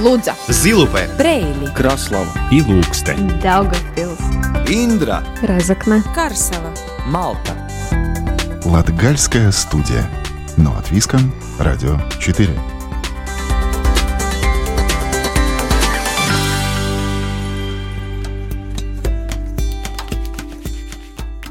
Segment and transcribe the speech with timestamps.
[0.00, 3.38] Лудза, Зилупе, Брейли, Краслава и Лукстен.
[3.42, 4.18] Даугавпилс,
[4.66, 6.72] Индра, Разокна, Карсела.
[7.04, 7.52] Малта.
[8.64, 10.08] Латгальская студия.
[10.56, 11.18] Но от Виска,
[11.58, 12.48] Радио 4.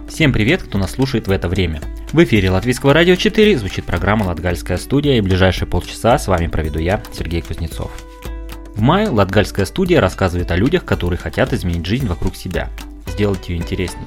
[0.08, 1.82] Всем привет, кто нас слушает в это время.
[2.12, 6.80] В эфире Латвийского радио 4 звучит программа «Латгальская студия» и ближайшие полчаса с вами проведу
[6.80, 7.92] я, Сергей Кузнецов.
[8.80, 12.70] В мае Латгальская студия рассказывает о людях, которые хотят изменить жизнь вокруг себя,
[13.08, 14.06] сделать ее интересней.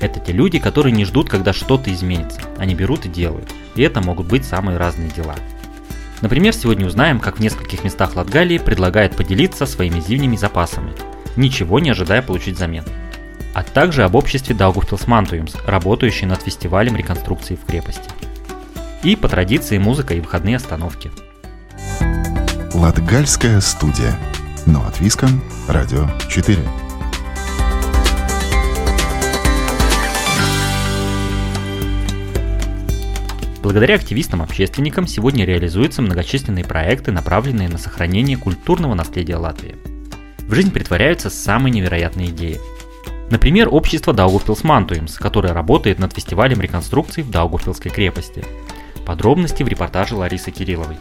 [0.00, 3.50] Это те люди, которые не ждут, когда что-то изменится, они берут и делают.
[3.74, 5.36] И это могут быть самые разные дела.
[6.20, 10.92] Например, сегодня узнаем, как в нескольких местах Латгалии предлагают поделиться своими зимними запасами,
[11.36, 12.84] ничего не ожидая получить взамен
[13.54, 18.10] а также об обществе Даугавпилс Мантуемс, работающей над фестивалем реконструкции в крепости.
[19.02, 21.10] И по традиции музыка и выходные остановки.
[22.74, 24.18] Латгальская студия.
[24.66, 25.28] Но от Виска,
[25.68, 26.58] Радио 4.
[33.62, 39.76] Благодаря активистам-общественникам сегодня реализуются многочисленные проекты, направленные на сохранение культурного наследия Латвии.
[40.40, 42.58] В жизнь притворяются самые невероятные идеи–
[43.32, 48.44] Например, общество Даугавпилс Мантуемс, которое работает над фестивалем реконструкции в Даугавпилской крепости.
[49.06, 50.98] Подробности в репортаже Ларисы Кирилловой.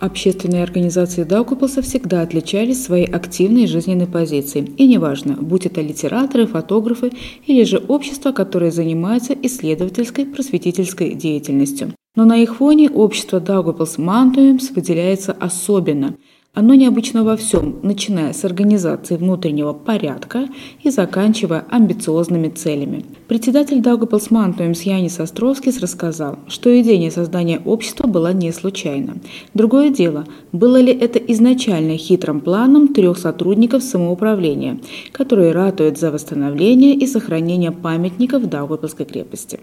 [0.00, 4.72] Общественные организации Даугавпилса всегда отличались своей активной жизненной позицией.
[4.78, 7.12] И неважно, будь это литераторы, фотографы
[7.46, 11.92] или же общество, которое занимается исследовательской просветительской деятельностью.
[12.16, 16.16] Но на их фоне общество Даугавпилс Мантуемс выделяется особенно–
[16.52, 20.48] оно необычно во всем, начиная с организации внутреннего порядка
[20.82, 23.04] и заканчивая амбициозными целями.
[23.28, 29.16] Председатель Даугапилс Мантуемс Янис Островскис рассказал, что идея создания общества была не случайна.
[29.54, 34.80] Другое дело, было ли это изначально хитрым планом трех сотрудников самоуправления,
[35.12, 39.60] которые ратуют за восстановление и сохранение памятников Даугапилской крепости.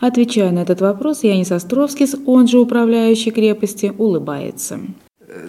[0.00, 4.80] Отвечая на этот вопрос, Янис Островскис, он же управляющий крепости, улыбается.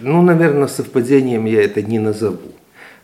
[0.01, 2.53] Ну, наверное, совпадением я это не назову.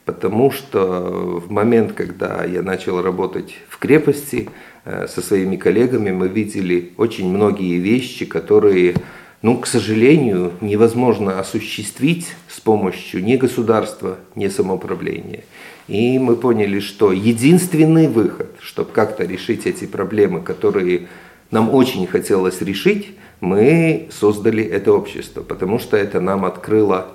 [0.06, 4.50] Потому что в момент, когда я начал работать в крепости
[4.86, 8.96] э, со своими коллегами, мы видели очень многие вещи, которые,
[9.42, 15.44] ну, к сожалению, невозможно осуществить с помощью ни государства, ни самоуправления.
[15.88, 21.08] И мы поняли, что единственный выход, чтобы как-то решить эти проблемы, которые
[21.50, 27.08] нам очень хотелось решить, мы создали это общество, потому что это нам открыло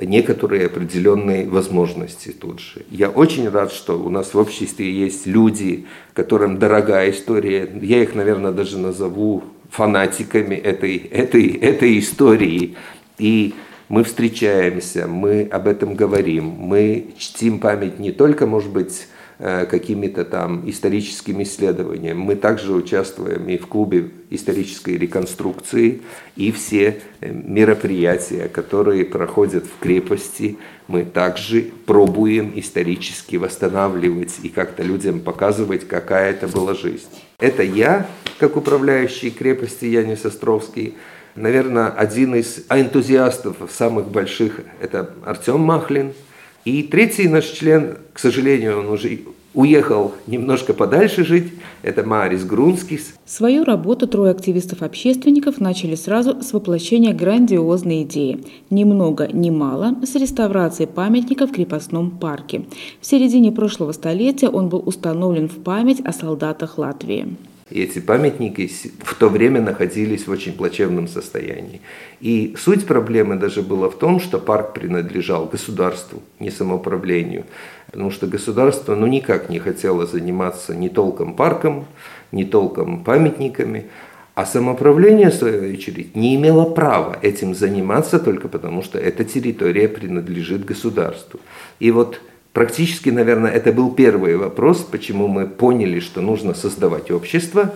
[0.00, 2.82] некоторые определенные возможности тут же.
[2.90, 7.68] Я очень рад, что у нас в обществе есть люди, которым дорогая история.
[7.82, 12.76] Я их, наверное, даже назову фанатиками этой, этой, этой истории.
[13.18, 13.54] И
[13.88, 19.06] мы встречаемся, мы об этом говорим, мы чтим память не только, может быть,
[19.40, 22.18] какими-то там историческими исследованиями.
[22.18, 26.02] Мы также участвуем и в клубе исторической реконструкции,
[26.36, 30.58] и все э, мероприятия, которые проходят в крепости,
[30.88, 37.08] мы также пробуем исторически восстанавливать и как-то людям показывать, какая это была жизнь.
[37.38, 38.06] Это я,
[38.38, 40.96] как управляющий крепости Янис Островский,
[41.34, 46.12] наверное, один из энтузиастов самых больших, это Артем Махлин–
[46.64, 49.20] и третий наш член, к сожалению, он уже
[49.54, 53.14] уехал немножко подальше жить, это Марис Грунскис.
[53.24, 58.44] Свою работу трое активистов-общественников начали сразу с воплощения грандиозной идеи.
[58.70, 62.66] Ни много, ни мало с реставрации памятника в крепостном парке.
[63.00, 67.36] В середине прошлого столетия он был установлен в память о солдатах Латвии.
[67.70, 68.70] И эти памятники
[69.02, 71.80] в то время находились в очень плачевном состоянии.
[72.20, 77.44] И суть проблемы даже была в том, что парк принадлежал государству, не самоуправлению.
[77.86, 81.86] Потому что государство ну, никак не хотело заниматься ни толком парком,
[82.32, 83.86] ни толком памятниками.
[84.34, 89.88] А самоуправление, в свою очередь, не имело права этим заниматься только потому, что эта территория
[89.88, 91.40] принадлежит государству.
[91.78, 92.20] И вот
[92.52, 97.72] Практически, наверное, это был первый вопрос, почему мы поняли, что нужно создавать общество.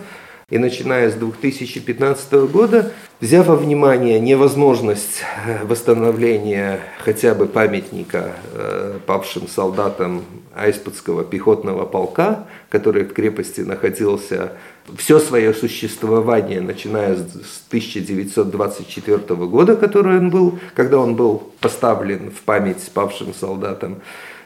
[0.49, 8.99] И начиная с 2015 года, взяв во внимание невозможность э, восстановления хотя бы памятника э,
[9.07, 10.23] павшим солдатам
[10.53, 14.51] Айспутского пехотного полка, который в крепости находился
[14.95, 19.17] все свое существование, начиная с 1924
[19.47, 23.99] года, который он был, когда он был поставлен в память павшим солдатам,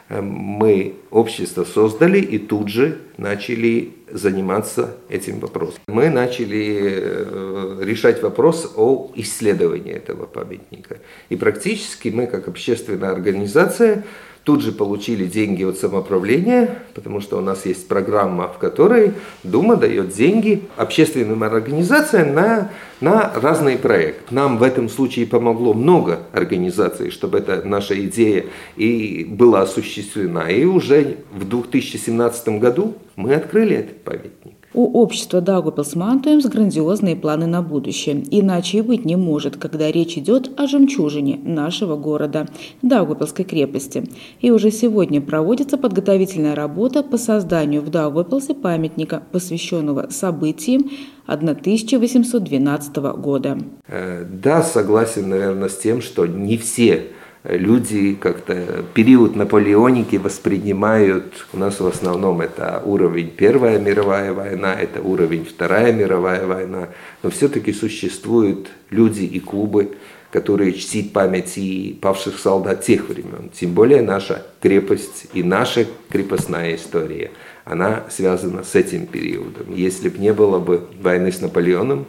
[0.09, 5.79] мы общество создали и тут же начали заниматься этим вопросом.
[5.87, 10.97] Мы начали э, решать вопрос о исследовании этого памятника.
[11.29, 14.03] И практически мы, как общественная организация,
[14.49, 19.13] тут же получили деньги от самоуправления, потому что у нас есть программа, в которой
[19.43, 24.33] Дума дает деньги общественным организациям на, на разные проекты.
[24.33, 30.49] Нам в этом случае помогло много организаций, чтобы эта наша идея и была осуществлена.
[30.49, 34.58] И уже в 2017 году мы открыли этот памятник.
[34.79, 38.23] У общества Даугавпилс Мантуемс грандиозные планы на будущее.
[38.31, 42.47] Иначе и быть не может, когда речь идет о жемчужине нашего города–
[42.81, 44.05] Даугавпилской крепости.
[44.39, 50.89] И уже сегодня проводится подготовительная работа по созданию в Даугавпилсе памятника, посвященного событиям
[51.25, 53.57] 1812 года.
[53.85, 57.07] Э, да, согласен, наверное, с тем, что не все
[57.43, 65.01] люди как-то период наполеоники воспринимают, у нас в основном это уровень Первая мировая война, это
[65.01, 66.89] уровень Вторая мировая война,
[67.23, 69.95] но все-таки существуют люди и клубы,
[70.31, 73.49] которые чтит память и павших солдат тех времен.
[73.53, 77.31] Тем более наша крепость и наша крепостная история,
[77.65, 79.73] она связана с этим периодом.
[79.73, 82.05] Если бы не было бы войны с Наполеоном,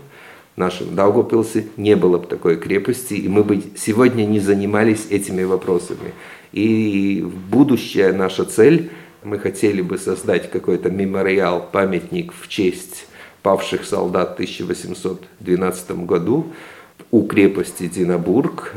[0.60, 6.12] нашем Даугавпилсе не было бы такой крепости, и мы бы сегодня не занимались этими вопросами.
[6.52, 8.90] И будущая наша цель,
[9.24, 13.06] мы хотели бы создать какой-то мемориал, памятник в честь
[13.42, 16.46] павших солдат в 1812 году
[17.10, 18.72] у крепости Динабург.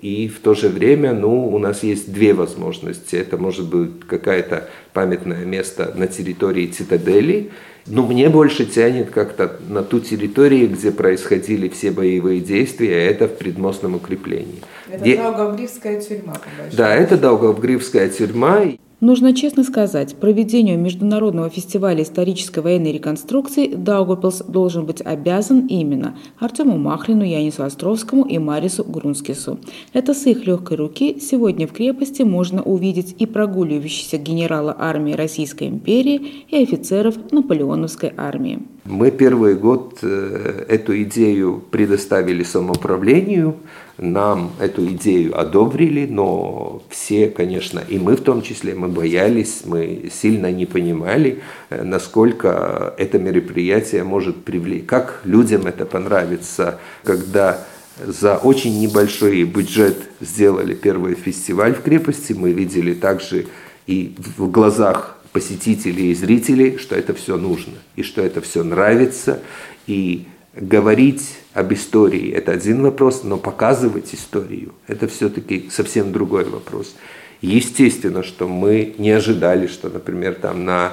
[0.00, 3.16] И в то же время ну, у нас есть две возможности.
[3.16, 7.50] Это может быть какое-то памятное место на территории цитадели,
[7.86, 13.28] но мне больше тянет как-то на ту территорию, где происходили все боевые действия, а это
[13.28, 14.62] в предмостном укреплении.
[14.90, 15.16] Это Де...
[15.16, 16.34] Даугавгривская тюрьма,
[16.72, 18.62] Да, это Даугавгривская тюрьма.
[19.00, 26.76] Нужно честно сказать, проведению Международного фестиваля исторической военной реконструкции Даугавпилс должен быть обязан именно Артему
[26.78, 29.60] Махлину, Янису Островскому и Марису Грунскису.
[29.92, 35.68] Это с их легкой руки сегодня в крепости можно увидеть и прогуливающихся генерала армии Российской
[35.68, 38.58] империи и офицеров Наполеоновской армии.
[38.84, 43.58] Мы первый год э, эту идею предоставили самоуправлению,
[43.98, 50.10] нам эту идею одобрили, но все, конечно, и мы в том числе, мы боялись, мы
[50.12, 51.40] сильно не понимали,
[51.70, 57.66] э, насколько это мероприятие может привлечь, как людям это понравится, когда
[58.04, 63.46] за очень небольшой бюджет сделали первый фестиваль в крепости, мы видели также
[63.86, 69.40] и в глазах посетителей и зрителей, что это все нужно, и что это все нравится,
[69.86, 70.26] и
[70.60, 76.94] говорить об истории– это один вопрос, но показывать историю– это все-таки совсем другой вопрос.
[77.40, 80.92] Естественно, что мы не ожидали, что, например, там на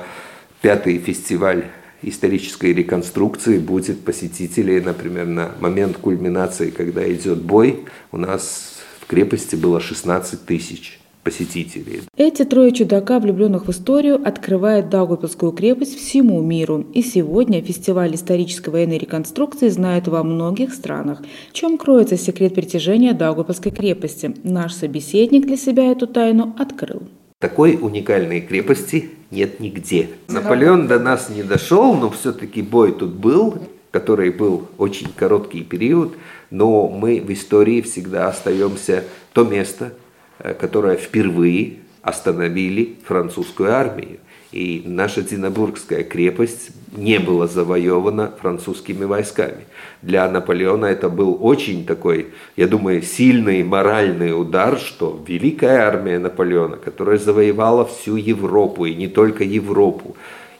[0.62, 1.65] пятый фестиваль
[2.03, 9.56] исторической реконструкции будет посетителей, например, на момент кульминации, когда идет бой, у нас в крепости
[9.56, 12.04] было 16 тысяч посетителей.
[12.16, 16.86] Эти трое чудака, влюбленных в историю, открывают Даугавпилскую крепость всему миру.
[16.94, 21.24] И сегодня фестиваль исторической военной реконструкции знают во многих странах.
[21.50, 24.36] В чем кроется секрет притяжения Даугавпилской крепости?
[24.44, 27.01] Наш собеседник для себя эту тайну открыл.
[27.39, 30.10] Такой уникальной крепости нет нигде.
[30.30, 33.56] Наполеон до нас не дошел, но все-таки бой тут был,
[33.89, 36.16] который был очень короткий период,
[36.51, 39.94] но мы в истории всегда остаемся то место,
[40.54, 44.19] которая впервые остановили французскую армию.
[44.52, 49.66] И наша Динабургская крепость не была завоевана французскими войсками.
[50.02, 56.78] Для Наполеона это был очень такой, я думаю, сильный моральный удар, что великая армия Наполеона,
[56.78, 60.16] которая завоевала всю Европу, и не только Европу,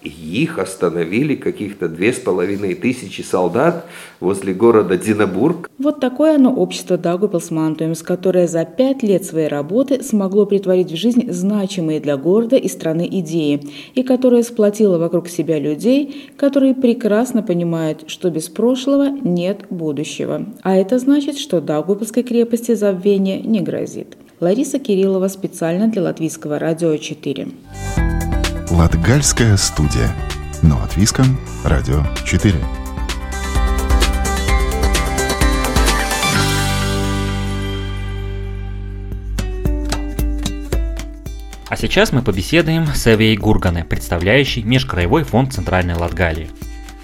[0.10, 3.86] их остановили каких-то две с половиной тысячи солдат
[4.20, 5.70] возле города Динабург.
[5.78, 10.96] Вот такое оно общество Дагупилс Мантуемс, которое за пять лет своей работы смогло притворить в
[10.96, 13.62] жизнь значимые для города и страны идеи,
[13.94, 20.46] и которое сплотило вокруг себя людей, которые прекрасно понимают, что без прошлого нет будущего.
[20.62, 24.18] А это значит, что Даугупилской крепости забвение не грозит.
[24.40, 27.48] Лариса Кириллова специально для Латвийского радио 4.
[28.72, 30.10] Латгальская студия.
[30.64, 31.40] Но от Виском.
[31.64, 32.56] Радио 4.
[41.68, 46.50] А сейчас мы побеседуем с Эвией Гургане, представляющей Межкраевой фонд Центральной Латгалии.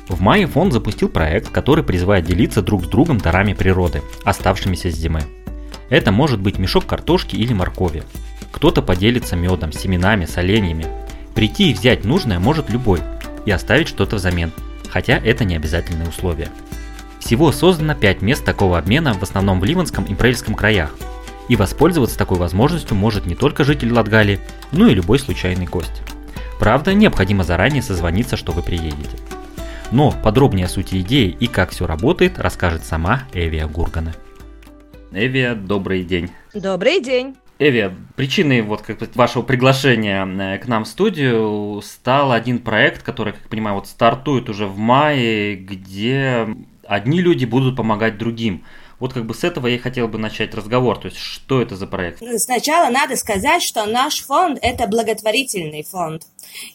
[0.09, 4.95] В мае фонд запустил проект, который призывает делиться друг с другом дарами природы, оставшимися с
[4.95, 5.21] зимы.
[5.89, 8.01] Это может быть мешок картошки или моркови.
[8.51, 10.85] Кто-то поделится медом, семенами, соленьями.
[11.35, 13.00] Прийти и взять нужное может любой
[13.45, 14.51] и оставить что-то взамен,
[14.89, 16.50] хотя это не обязательное условие.
[17.19, 20.95] Всего создано 5 мест такого обмена, в основном в Ливанском и Прельском краях.
[21.47, 24.39] И воспользоваться такой возможностью может не только житель Латгалии,
[24.71, 26.01] но и любой случайный гость.
[26.59, 29.17] Правда, необходимо заранее созвониться, что вы приедете.
[29.91, 34.13] Но подробнее о сути идеи и как все работает, расскажет сама Эвия Гургана.
[35.11, 36.29] Эвия, добрый день.
[36.53, 37.35] Добрый день.
[37.63, 43.33] Эвия, причиной вот как вашего приглашения э, к нам в студию стал один проект, который,
[43.33, 46.47] как я понимаю, вот стартует уже в мае, где
[46.87, 48.65] одни люди будут помогать другим.
[48.97, 50.97] Вот как бы с этого я и хотел бы начать разговор.
[50.97, 52.23] То есть, что это за проект?
[52.37, 56.23] Сначала надо сказать, что наш фонд– это благотворительный фонд.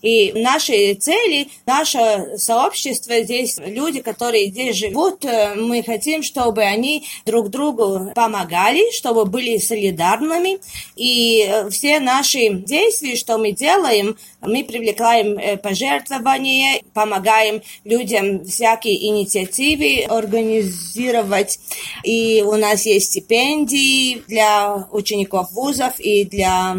[0.03, 7.05] И наши цели, наше сообщество здесь, люди, которые здесь живут, э, мы хотим, чтобы они
[7.25, 10.59] друг другу помогали, чтобы были солидарными.
[10.97, 19.07] И э, все наши действия, что мы делаем, мы привлекаем э, пожертвования, помогаем людям всякие
[19.07, 21.59] инициативы организировать.
[22.05, 26.77] И у нас есть стипендии для учеников вузов и для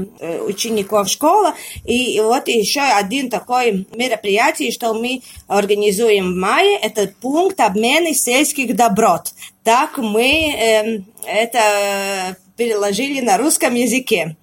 [0.47, 1.53] учеников школы.
[1.85, 8.75] И вот еще один такой мероприятие, что мы организуем в мае, это пункт обмена сельских
[8.75, 9.33] доброт.
[9.63, 14.35] Так мы э, это переложили на русском языке.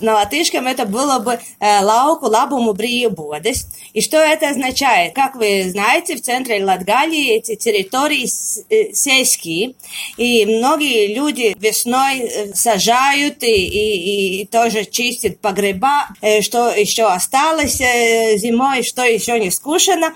[0.00, 3.66] На латышском это было бы э, «лауку лабуму брīvbodes».
[3.92, 5.14] И что это означает?
[5.14, 8.26] Как вы знаете, в центре Латгалии эти территории
[8.68, 9.74] э, сельские,
[10.16, 16.08] и многие люди весной э, сажают и, и, и тоже чистят погреба,
[16.40, 20.08] что еще осталось зимой, что еще не скушено.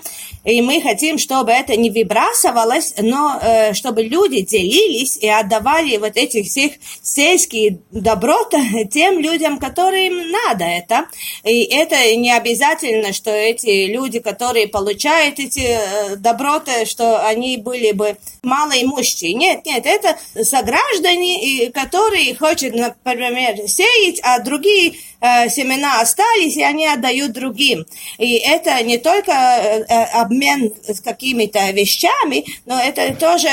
[0.43, 3.39] И мы хотим, чтобы это не выбрасывалось, но
[3.73, 11.05] чтобы люди делились и отдавали вот этих всех сельские доброты тем людям, которым надо это.
[11.43, 17.91] И это не обязательно, что эти люди, которые получают эти э, доброты, что они были
[17.91, 19.33] бы малоимущие.
[19.33, 26.87] Нет, нет, это сограждане, которые хотят, например, сеять, а другие э, семена остались, и они
[26.87, 27.85] отдают другим.
[28.17, 33.49] И это не только э, обмен с какими-то вещами, но это тоже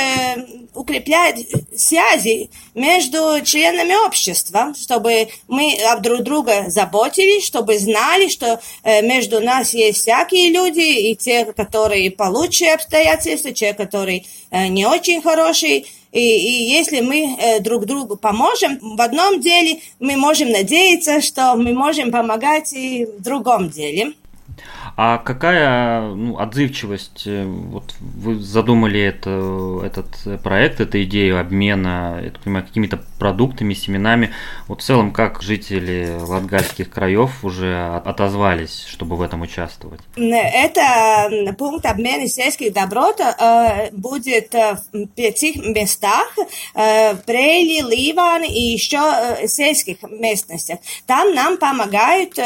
[0.73, 1.37] укрепляет
[1.75, 9.73] связи между членами общества, чтобы мы друг друга заботились, чтобы знали, что э, между нас
[9.73, 15.85] есть всякие люди, и те, которые получше обстоятельства, те, которые э, не очень хорошие.
[16.11, 21.55] И, и если мы э, друг другу поможем в одном деле, мы можем надеяться, что
[21.55, 24.13] мы можем помогать и в другом деле.
[25.01, 32.31] А какая ну, отзывчивость, э, вот вы задумали это, этот проект, эту идею обмена, я
[32.31, 34.33] понимаю, какими-то продуктами, семенами.
[34.67, 40.01] Вот в целом, как жители латгальских краев уже отозвались, чтобы в этом участвовать?
[40.17, 46.27] Это пункт обмена сельских доброт э, будет в пяти местах,
[46.75, 50.79] э, Прейли, Ливан и еще сельских местностях.
[51.05, 52.37] Там нам помогают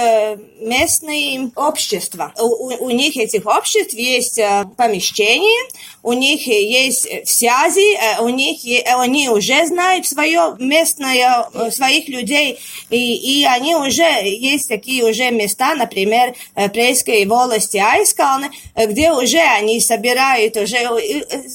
[0.61, 5.69] местные общества у, у них этих обществ есть э, помещение,
[6.03, 8.59] у них есть связи, э, у них
[8.93, 15.31] они уже знают свое местное, э, своих людей, и, и они уже есть такие уже
[15.31, 16.35] места, например,
[16.73, 20.77] Прейской волости Айскалны, где уже они собирают уже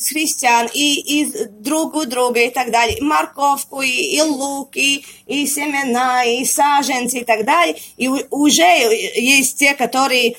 [0.09, 5.05] христиан и, и друг у друга и так далее, и морковку, и, и лук, и,
[5.27, 7.77] и семена, и саженцы и так далее.
[7.97, 10.37] И уже есть те, которые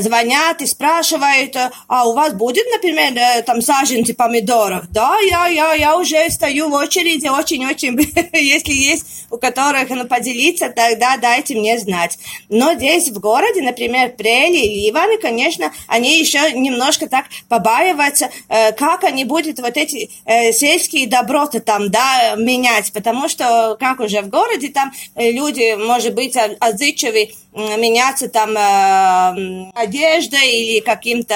[0.00, 4.84] звонят и спрашивают, а у вас будет, например, э, там саженцы помидоров?
[4.90, 7.98] Да, я, я, я уже стою в очереди, очень-очень,
[8.32, 12.18] если есть у которых ну, поделиться, тогда дайте мне знать.
[12.48, 18.72] Но здесь в городе, например, Прели и Ливаны, конечно, они еще немножко так побаиваются, э,
[18.72, 24.20] как они будут вот эти э, сельские доброты там, да, менять, потому что, как уже
[24.20, 31.34] в городе, там люди, может быть, отзывчивые меняться там э, одеждой или каким-то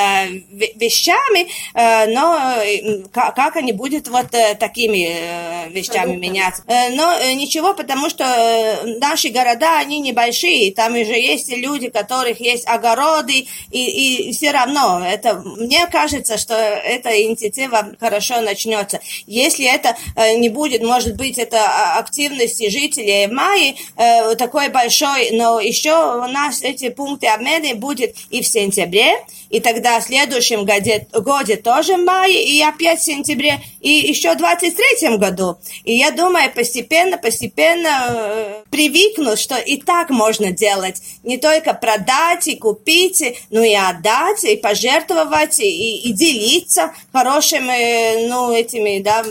[0.77, 6.63] вещами, э, но э, как, они будут вот э, такими э, вещами меняться.
[6.69, 11.89] Э, но э, ничего, потому что э, наши города, они небольшие, там уже есть люди,
[11.89, 18.41] у которых есть огороды, и, и все равно, это, мне кажется, что эта инициатива хорошо
[18.41, 19.01] начнется.
[19.27, 25.31] Если это э, не будет, может быть, это активности жителей в мае э, такой большой,
[25.33, 29.15] но еще у нас эти пункты обмена будет и в сентябре,
[29.51, 34.35] и тогда в следующем годе, годе тоже в мае, и опять в сентябре, и еще
[34.35, 35.57] в 23 году.
[35.85, 41.01] И я думаю, постепенно, постепенно э, привыкнут, что и так можно делать.
[41.23, 48.53] Не только продать и купить, но и отдать, и пожертвовать, и, и делиться хорошими, ну,
[48.53, 49.25] этими, да,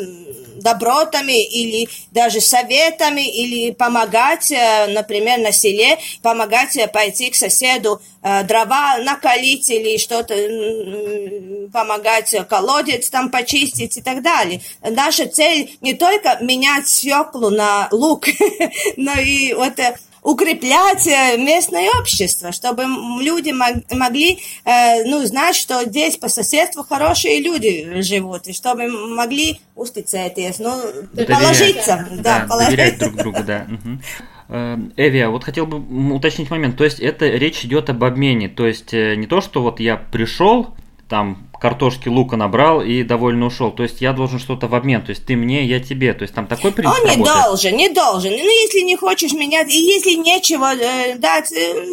[0.63, 8.01] добротами или даже советами, или помогать, э, например, на селе, помогать э, пойти к соседу
[8.24, 10.34] э, дрова накалить или что-то
[11.72, 14.62] помогать колодец там почистить и так далее.
[14.82, 18.27] Наша цель не только менять свеклу на лук,
[18.98, 19.74] но и вот
[20.24, 22.84] укреплять э, местное общество, чтобы
[23.22, 29.60] люди могли э, ну, знать, что здесь по соседству хорошие люди живут, и чтобы могли
[29.75, 30.82] устицеть, ну,
[31.13, 31.39] доверять.
[31.39, 32.08] положиться.
[32.12, 33.68] Да, да доверять друг другу, да.
[34.50, 36.77] Э, Эвия, вот хотел бы уточнить момент.
[36.77, 38.50] То есть это речь идет об обмене.
[38.50, 40.75] То есть не то, что вот я пришел,
[41.10, 43.72] там картошки лука набрал и довольно ушел.
[43.72, 45.01] То есть я должен что-то в обмен.
[45.01, 46.13] То есть ты мне, я тебе.
[46.13, 47.46] То есть там такой принцип Он не работает?
[47.46, 48.32] должен, не должен.
[48.32, 51.86] Ну, если не хочешь менять, и если нечего э, дать, э,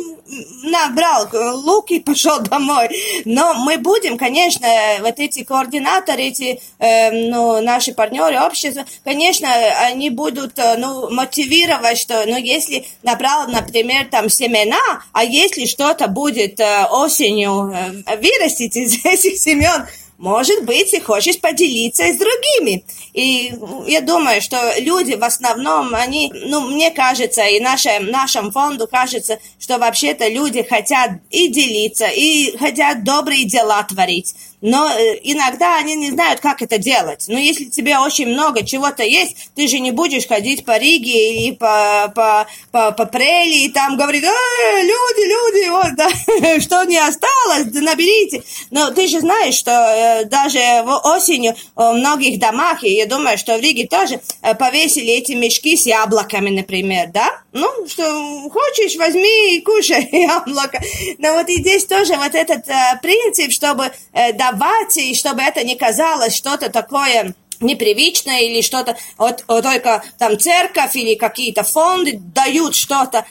[0.65, 1.29] набрал
[1.65, 2.89] лук и пошел домой.
[3.25, 4.67] Но мы будем, конечно,
[5.03, 9.49] вот эти координаторы, эти э, ну, наши партнеры общества, конечно,
[9.87, 14.81] они будут э, ну, мотивировать, что ну, если набрал, например, там семена,
[15.13, 19.87] а если что-то будет э, осенью э, вырастить из этих семян, времен,
[20.19, 22.85] может быть, ты хочешь поделиться с другими.
[23.15, 23.55] И
[23.87, 29.39] я думаю, что люди в основном, они, ну, мне кажется, и нашим, нашему фонду кажется,
[29.59, 35.95] что вообще-то люди хотят и делиться, и хотят добрые дела творить но э, иногда они
[35.95, 37.25] не знают, как это делать.
[37.29, 41.55] Но если тебе очень много чего-то есть, ты же не будешь ходить по Риге или
[41.55, 46.99] по, по, по, по Прели и там говорить, э, люди, люди, вот, да, что не
[46.99, 48.43] осталось, да наберите.
[48.71, 53.39] Но ты же знаешь, что э, даже в осенью в многих домах, и я думаю,
[53.39, 57.41] что в Риге тоже э, повесили эти мешки с яблоками, например, да?
[57.53, 58.05] Ну, что
[58.51, 60.81] хочешь, возьми и кушай яблоко.
[61.19, 65.65] Но вот и здесь тоже вот этот э, принцип, чтобы э, давать, и чтобы это
[65.65, 72.19] не казалось что-то такое непривычное или что-то, вот, вот только там церковь или какие-то фонды
[72.19, 73.27] дают что-то.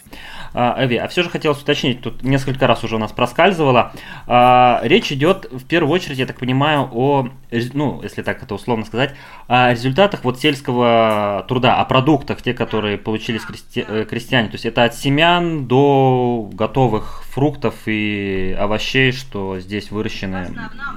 [0.54, 3.94] А, Эви, а все же хотелось уточнить, тут несколько раз уже у нас проскальзывало.
[4.28, 7.30] А, речь идет в первую очередь, я так понимаю, о,
[7.74, 9.14] ну, если так это условно сказать,
[9.48, 14.48] о результатах вот сельского труда, о продуктах, те, которые получились крести, э, крестьяне.
[14.48, 20.54] То есть это от семян до готовых фруктов и овощей, что здесь выращены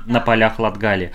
[0.06, 1.12] на полях Латгали.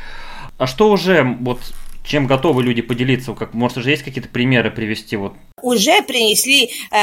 [0.57, 1.59] А что уже вот
[2.07, 3.33] чем готовы люди поделиться?
[3.33, 5.15] Как, может, уже есть какие-то примеры привести?
[5.15, 5.33] Вот.
[5.61, 6.97] Уже принесли э,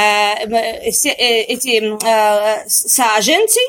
[0.47, 3.59] э, э эти э, саженцы,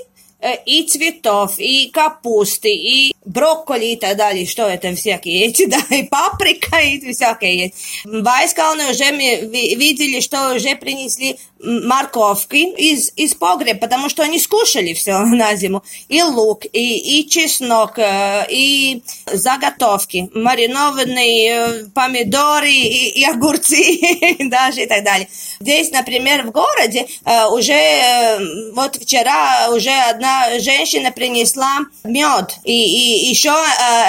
[0.40, 5.82] э, и цветов, и капусты, и брокколи и так далее, что это всякие эти, да,
[5.90, 7.72] и паприка, и всякие.
[8.04, 14.38] В Байскалне уже мы видели, что уже принесли морковки из, из погреба, потому что они
[14.38, 15.82] скушали все на зиму.
[16.08, 24.82] И лук, и, и чеснок, э, и заготовки, маринованные э, помидоры и, и огурцы даже
[24.82, 25.28] и так далее.
[25.60, 33.28] Здесь, например, в городе э, уже вот вчера уже одна женщина принесла мед, и, и
[33.28, 33.54] еще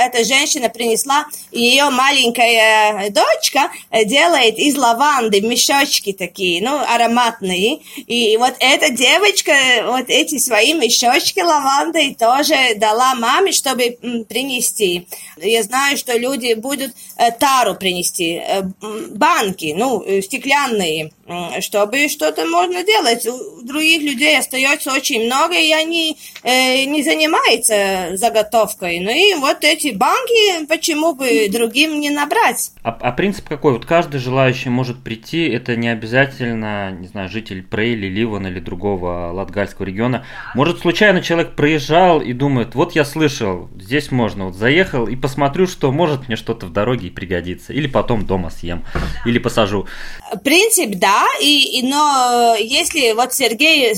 [0.02, 3.72] эта женщина принесла, ее маленькая дочка
[4.06, 7.80] делает из лаванды мешочки такие, ну, аромат ароматные.
[7.96, 9.54] И вот эта девочка
[9.86, 13.98] вот эти свои мешочки лаванды тоже дала маме, чтобы
[14.28, 15.08] принести.
[15.38, 18.64] Я знаю, что люди будут э, тару принести, э,
[19.10, 21.12] банки, ну, э, стеклянные,
[21.60, 23.26] чтобы что-то можно делать.
[23.28, 29.02] У других людей остается очень много, и они не занимаются заготовкой.
[29.02, 32.72] Ну и вот эти банки, почему бы другим не набрать?
[32.88, 33.74] А, а принцип какой?
[33.74, 39.34] Вот каждый желающий может прийти, это не обязательно, не знаю, житель Прейли, Ливана или другого
[39.34, 40.26] латгальского региона.
[40.56, 45.68] Может, случайно человек проезжал и думает, вот я слышал, здесь можно, вот заехал и посмотрю,
[45.68, 47.74] что может мне что-то в дороге пригодится.
[47.74, 48.86] Или потом дома съем,
[49.26, 49.86] или посажу.
[50.46, 53.96] Принцип, да, и, и, но если вот, Сергей,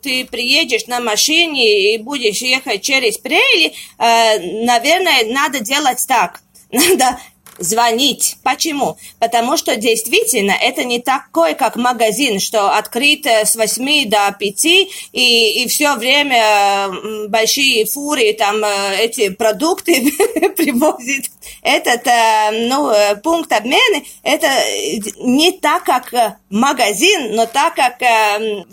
[0.00, 6.40] ты приедешь на машине и будешь ехать через Прейли, э, наверное, надо делать так.
[6.72, 7.18] Надо
[7.58, 8.36] звонить.
[8.42, 8.96] Почему?
[9.18, 14.88] Потому что действительно это не такой, как магазин, что открыт с 8 до 5 и,
[15.12, 16.88] и все время
[17.28, 20.02] большие фуры там э, эти продукты
[20.56, 21.26] привозят.
[21.62, 22.06] Этот
[22.52, 24.48] ну, э, пункт обмена, это
[25.18, 27.98] не так, как магазин, но так, как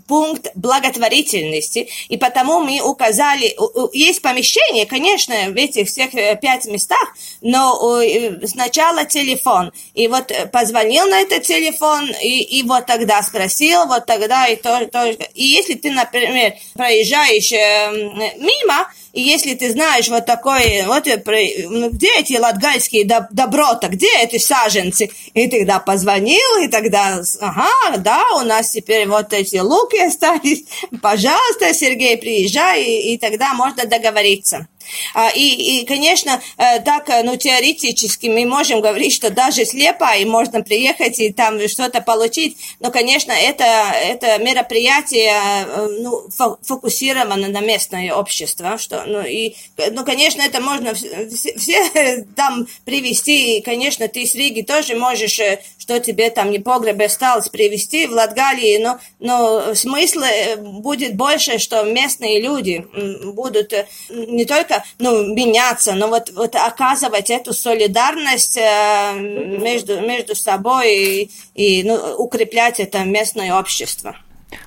[0.07, 1.89] пункт благотворительности.
[2.09, 3.55] И потому мы указали,
[3.93, 8.02] есть помещение, конечно, в этих всех э, пять местах, но
[8.45, 9.71] сначала сначала телефон.
[9.93, 14.56] И вот э, позвонил на этот телефон, и, и вот тогда спросил, вот тогда и
[14.56, 15.10] то, то.
[15.10, 21.21] И если ты, например, проезжаешь э, мимо, и если ты знаешь вот такой, вот э,
[21.67, 28.23] ну, где эти латгальские доброта, где эти саженцы, и тогда позвонил, и тогда, ага, да,
[28.38, 30.63] у нас теперь вот эти луки остались,
[31.02, 34.67] пожалуйста, Сергей, приезжай, и, и тогда можно договориться.
[35.13, 40.15] А, и, и, конечно, э, так, э, ну, теоретически мы можем говорить, что даже слепо,
[40.15, 46.28] и можно приехать и там что-то получить, но, конечно, это, это мероприятие, э, ну,
[46.63, 49.56] фокусировано на местное общество, что, ну, и,
[49.91, 55.39] ну, конечно, это можно все, все там привести, и, конечно, ты с Риги тоже можешь,
[55.78, 60.19] что тебе там не погреб осталось, привести в Латгалии, но, но смысл
[60.58, 62.86] будет больше, что местные люди
[63.34, 63.73] будут
[64.10, 71.31] не только ну, меняться, но вот, вот оказывать эту солидарность э, между, между собой и,
[71.55, 74.15] и ну, укреплять это местное общество.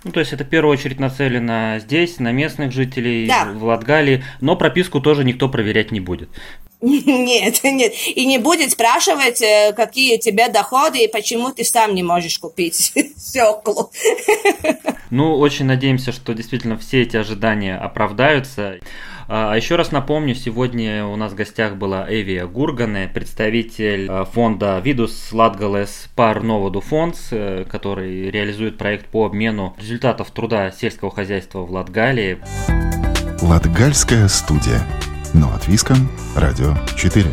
[0.05, 3.47] Ну, то есть это в первую очередь нацелено здесь, на местных жителей, да.
[3.53, 6.29] в Латгалии, но прописку тоже никто проверять не будет.
[6.83, 7.93] Нет, нет.
[8.17, 12.39] И не будет спрашивать, э, какие у тебя доходы и почему ты сам не можешь
[12.39, 12.75] купить
[13.17, 13.91] свеклу.
[15.11, 18.79] Ну, очень надеемся, что действительно все эти ожидания оправдаются.
[19.29, 24.25] А, а еще раз напомню, сегодня у нас в гостях была Эвия Гургане, представитель а,
[24.25, 31.11] фонда Видус Латгалес Пар Новоду Фондс, э, который реализует проект по обмену результатов труда сельского
[31.11, 32.39] хозяйства в Латгалии.
[33.41, 34.81] Латгальская студия.
[35.35, 37.27] Но от Виском, Радио 4.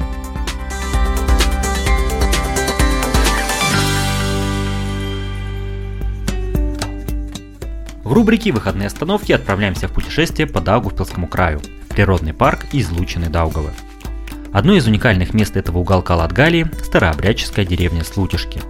[8.10, 13.70] В рубрике «Выходные остановки» отправляемся в путешествие по Даугавпилскому краю природный парк Излучины Даугавы.
[14.52, 18.62] Одно из уникальных мест этого уголка Латгалии– старообрядческая деревня Слутишки.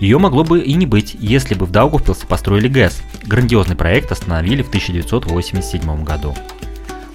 [0.00, 3.02] Ее могло бы и не быть, если бы в Даугавпилсе построили ГЭС.
[3.26, 6.34] Грандиозный проект остановили в 1987 году.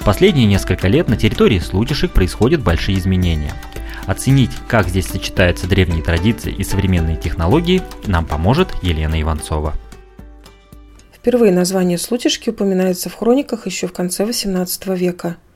[0.05, 3.53] Последние несколько лет на территории Слутишек происходят большие изменения.
[4.05, 9.73] Оценить, как здесь сочетаются древние традиции и современные технологии, нам поможет Елена Иванцова.
[11.23, 15.37] Впервые название Слутишки упоминается в хрониках еще в конце XVIII века–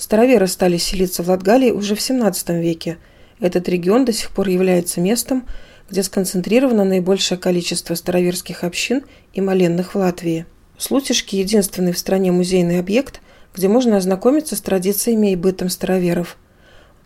[0.00, 2.96] Староверы стали селиться в Латгалии уже в XVII веке.
[3.38, 5.46] Этот регион до сих пор является местом,
[5.90, 9.02] где сконцентрировано наибольшее количество староверских общин
[9.34, 10.46] и моленных в Латвии.
[10.78, 13.20] Слутишки– единственный в стране музейный объект,
[13.54, 16.38] где можно ознакомиться с традициями и бытом староверов.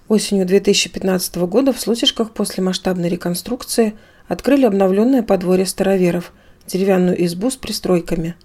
[0.07, 3.95] Осенью 2015 года в Слутишках после масштабной реконструкции
[4.29, 6.33] открыли обновленное подворье староверов–
[6.67, 8.37] деревянную избу с пристройками.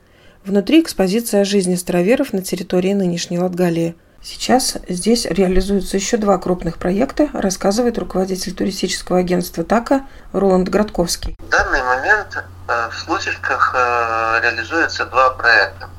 [0.46, 6.78] Внутри экспозиция о жизни староверов на территории нынешней Латгалии– Сейчас здесь реализуются еще два крупных
[6.78, 10.02] проекта, рассказывает руководитель туристического агентства ТАКа
[10.34, 11.38] Роланд Градковский.
[11.40, 15.90] В данный момент э, в Случевках э, реализуются два проекта.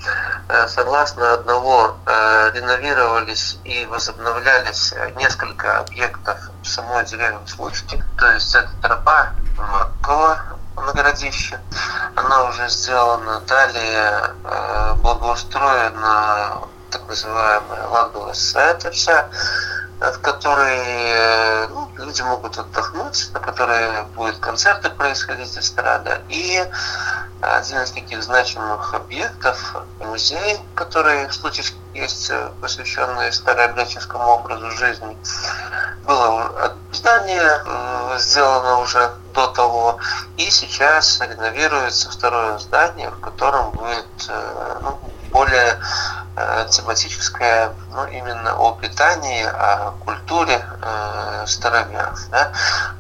[0.50, 1.96] Э, согласно одного,
[2.54, 8.02] реновировались и возобновлялись несколько объектов в самой деревне Случки.
[8.18, 10.42] То есть это тропа Маккова,
[10.86, 11.60] на городище.
[12.16, 13.40] Она уже сделана.
[13.40, 14.34] Далее
[15.02, 19.28] благоустроена так называемая Лагдуас вся,
[20.00, 26.22] в которой э, ну, люди могут отдохнуть, на которой будут концерты происходить, эстрада.
[26.28, 26.64] И
[27.42, 35.16] один из таких значимых объектов, музей, который в случае есть э, посвященный старообрядческому образу жизни,
[36.06, 39.98] было здание э, сделано уже до того,
[40.36, 44.30] и сейчас реновируется второе здание, в котором будет
[44.82, 44.98] ну,
[45.30, 45.78] более
[46.36, 52.20] э, тематическое, ну, именно о питании, о культуре э, староверов.
[52.30, 52.52] Да?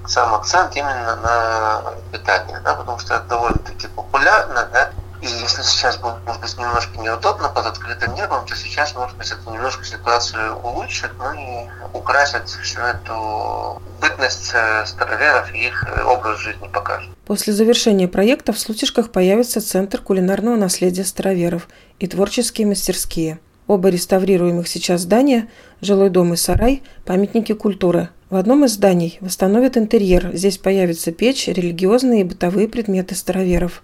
[0.06, 4.90] Сам акцент именно на питание, да, потому что это довольно-таки популярно, да,
[5.22, 9.30] и если сейчас будет, может быть, немножко неудобно под открытым небом, то сейчас, может быть,
[9.30, 16.02] это немножко ситуацию улучшит, ну и украсит всю эту бытность э, староверов и их э,
[16.04, 17.10] образ жизни покажет.
[17.26, 23.38] После завершения проекта в Слутишках появится Центр кулинарного наследия староверов и творческие мастерские.
[23.66, 25.48] Оба реставрируемых сейчас здания–
[25.80, 28.08] жилой дом и сарай– памятники культуры.
[28.30, 33.82] В одном из зданий восстановят интерьер, здесь появится печь, религиозные и бытовые предметы староверов.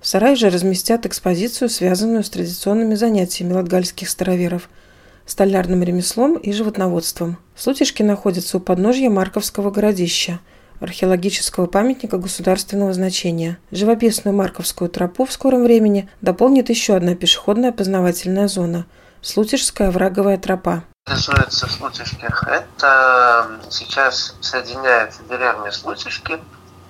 [0.00, 4.68] В сарае же разместят экспозицию, связанную с традиционными занятиями латгальских староверов–
[5.26, 7.38] столярным ремеслом и животноводством.
[7.54, 10.40] Слутишки находятся у подножья Марковского городища–
[10.80, 13.58] археологического памятника государственного значения.
[13.70, 18.86] Живописную Марковскую тропу в скором времени дополнит еще одна пешеходная познавательная зона–
[19.22, 20.84] Слутишская враговая тропа.
[21.06, 22.44] Рисуется Слутишких.
[22.44, 26.38] Это сейчас соединяет деревню Слутишки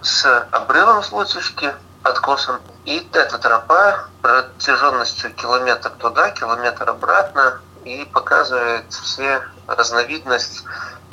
[0.01, 2.61] с обрывом Слутишки, откосом.
[2.85, 10.65] И эта тропа протяженностью километр туда, километр обратно и показывает все разновидность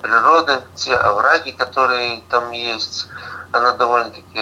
[0.01, 3.07] природы, те овраги, которые там есть,
[3.51, 4.41] она довольно-таки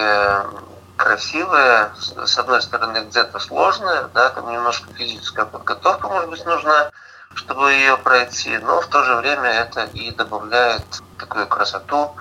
[0.96, 6.90] красивая, с одной стороны где-то сложная, да, там немножко физическая подготовка, может быть, нужна,
[7.34, 10.82] чтобы ее пройти, но в то же время это и добавляет
[11.18, 12.12] такую красоту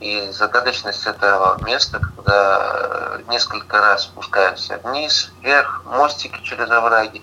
[0.00, 7.22] и загадочность этого места, когда несколько раз спускаешься вниз, вверх, мостики через овраги.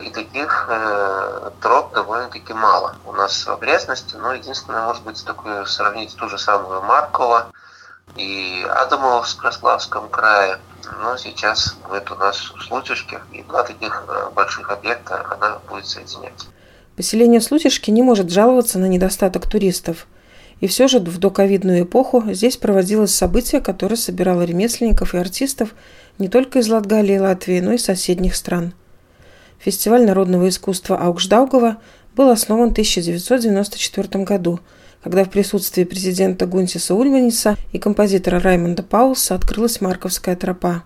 [0.00, 4.16] И таких э, троп довольно-таки мало у нас в окрестности.
[4.16, 7.52] Но единственное, может быть, такое сравнить ту же самую Марково
[8.16, 10.58] и Адамово в Краславском крае.
[11.00, 16.48] Но сейчас будет у нас в и два таких э, больших объекта она будет соединять.
[16.96, 20.06] Поселение Случишки не может жаловаться на недостаток туристов.
[20.60, 25.74] И все же в доковидную эпоху здесь проводилось событие, которое собирало ремесленников и артистов
[26.18, 28.74] не только из Латгалии и Латвии, но и соседних стран–
[29.64, 31.78] Фестиваль народного искусства Аукшдаугова
[32.14, 34.60] был основан в 1994 году,
[35.02, 40.84] когда в присутствии президента Гунтиса Ульманиса и композитора Раймонда Паулса открылась Марковская тропа.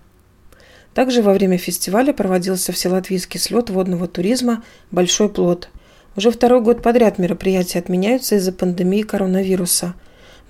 [0.94, 5.70] Также во время фестиваля проводился вселатвийский слет водного туризма «Большой плод».
[6.18, 9.94] Уже второй год подряд мероприятия отменяются из-за пандемии коронавируса,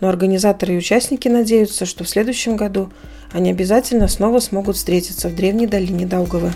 [0.01, 2.89] но организаторы и участники надеются, что в следующем году
[3.33, 6.53] они обязательно снова смогут встретиться в древней долине Даугавы.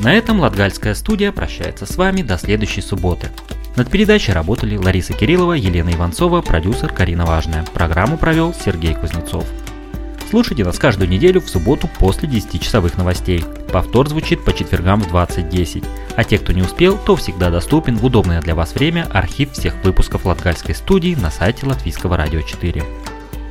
[0.00, 3.28] На этом Латгальская студия прощается с вами до следующей субботы.
[3.76, 7.64] Над передачей работали Лариса Кириллова, Елена Иванцова, продюсер Карина Важная.
[7.74, 9.46] Программу провел Сергей Кузнецов.
[10.30, 13.44] Слушайте нас каждую неделю в субботу после 10-часовых новостей.
[13.72, 15.84] Повтор звучит по четвергам в 20.10.
[16.16, 19.74] А те, кто не успел, то всегда доступен в удобное для вас время архив всех
[19.84, 22.82] выпусков Латгальской студии на сайте Латвийского радио 4.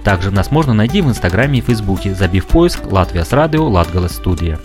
[0.03, 4.60] Также нас можно найти в Инстаграме и Фейсбуке, забив поиск «Латвия с радио Латгалас студия».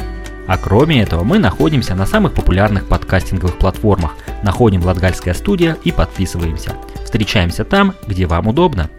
[0.46, 6.72] А кроме этого, мы находимся на самых популярных подкастинговых платформах, находим Латгальская студия и подписываемся.
[7.04, 8.90] Встречаемся там, где вам удобно.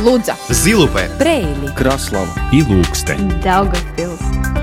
[0.00, 3.40] Лудза, Зилупе, Брейли, Краслава и Лукстен.
[3.44, 4.20] Даугавпилс,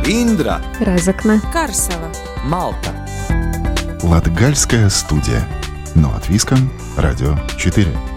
[0.07, 2.11] Индра, Разокна, Карсова.
[2.43, 2.91] Малта.
[4.01, 5.47] Латгальская студия.
[5.95, 6.71] Но от Виском.
[6.97, 8.16] Радио 4.